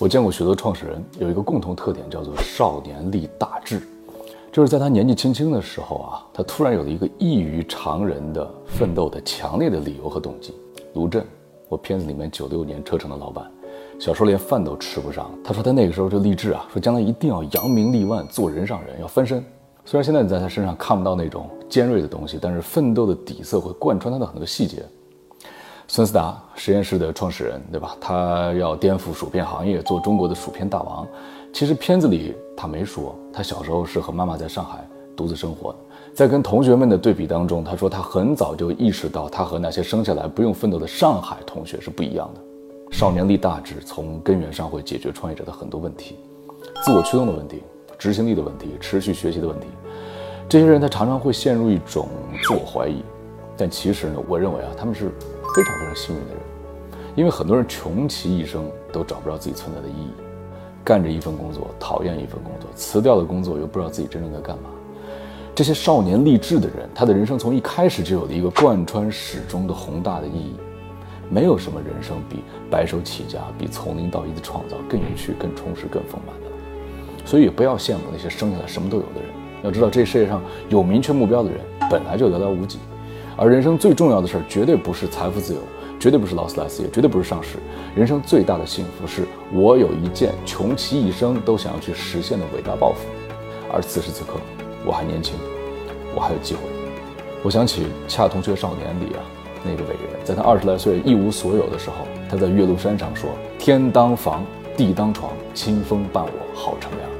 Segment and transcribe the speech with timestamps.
[0.00, 3.80] 我见过许多创始人，有一个共同特点，叫做少年立大志。
[4.50, 10.52] 就是在他年纪轻轻的时候啊，他突然有了一个异于常人的奋斗的强烈的理由和动机。
[10.94, 11.24] 卢震，
[11.68, 13.48] 我片子里面九六年车城的老板，
[14.00, 15.30] 小时候连饭都吃不上。
[15.44, 19.44] 他说他那个时候就立志啊，说将来一定要扬名立万，做人上人，要翻身。
[19.84, 24.84] 虽然现在你在他身上看不到那种尖锐的东西，但是奋斗的底色会贯穿他的很多细节。
[25.94, 27.96] 孙思达实验室的创始人，对吧？
[28.00, 31.06] 他要颠覆薯片行业，做中国的薯片大王。
[31.52, 34.84] 其实片子里他没说，他小时候是和妈妈在上海
[35.16, 35.72] 独自生活。
[36.12, 42.40] 在跟同学们的对比当中，他说他很早就意识到，他和那些生下来不用奋斗的上海同学是不一样的。
[42.90, 46.18] 少年立大志，从根源上会解决创业者的很多问题：
[46.84, 47.62] 自我驱动的问题、
[47.96, 49.68] 执行力的问题、持续学习的问题。
[50.48, 52.08] 这些人他常常会陷入一种
[52.42, 53.00] 自我怀疑，
[53.56, 55.12] 但其实呢，我认为啊，他们是。
[55.54, 56.42] 非常非常幸运的人，
[57.16, 60.10] 因为很多人穷其一生都找不着自己存在的意义，
[60.84, 64.70] 干着一份工作，讨厌一份工作，辞掉了工作又不知道自己真正在干嘛。
[65.54, 70.56] 这些少年励志的人，他的人生从一开始就有了一个贯穿始终的宏大的意义。
[71.30, 72.40] 没有什么人生比
[72.70, 76.56] 白手起家、比从零到一的创造更有趣、更充实、更丰满的了。
[77.24, 79.30] 所以不要羡慕那些生下来什么都有的人，
[79.62, 82.78] 要知道这世界上有明确目标的人本来就寥寥无几。
[83.36, 85.60] 而人生最重要的事儿，绝对不是财富自由，
[85.98, 87.58] 绝对不是劳斯莱斯，也绝对不是上市。
[87.94, 93.06] 人生最大的幸福，是我有一件穷其一生都想要去实现的伟大抱负。
[93.72, 94.34] 而此时此刻，
[94.86, 95.34] 我还年轻，
[96.14, 96.60] 我还有机会。
[97.42, 99.20] 我想起《恰同学少年》里啊，
[99.64, 104.44] 那个伟人，在他二十来岁一无所有的时候，他在岳麓山上说：“天当房，
[104.76, 107.10] 地当床，清风伴我好乘凉。”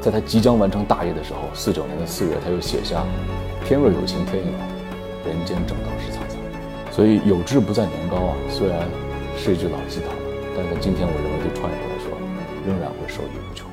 [0.00, 3.04] 在他即将完成大业的时候，四九年的四月，他又写下
[3.66, 4.64] ：“天若有情天亦老。”
[5.26, 6.38] 人间正道是沧桑，
[6.90, 8.36] 所以有志不在年高啊。
[8.48, 8.88] 虽然
[9.36, 10.08] 是一句老鸡汤，
[10.56, 12.16] 但是在今天，我认为对创业者来说，
[12.66, 13.66] 仍然会受益无穷。